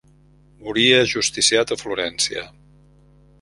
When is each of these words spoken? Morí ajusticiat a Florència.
Morí 0.67 0.85
ajusticiat 0.99 1.75
a 1.75 1.77
Florència. 1.83 2.47